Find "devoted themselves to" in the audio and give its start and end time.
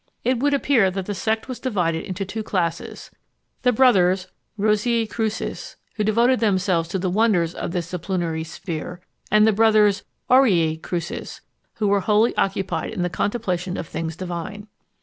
6.03-6.97